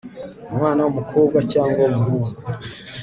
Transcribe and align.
umwana 0.51 0.79
w'umukobwa 0.85 1.37
cyangwa 1.51 1.79
w'umuhungu 1.91 2.39